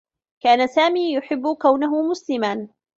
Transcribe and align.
كان 0.43 0.67
سامي 0.67 1.13
يحبّ 1.13 1.55
كونه 1.61 2.01
مسلما. 2.01 2.67